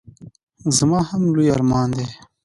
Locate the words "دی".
1.97-2.07